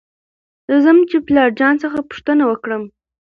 [0.69, 2.83] زه ځم چې پلار جان څخه پوښتنه وکړم.